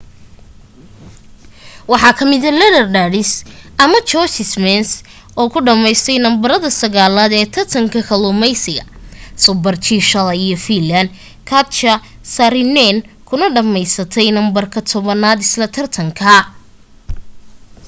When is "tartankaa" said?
15.75-16.43